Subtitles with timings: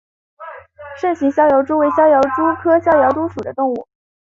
[0.99, 3.87] 肾形逍遥蛛为逍遥蛛科逍遥蛛属的动物。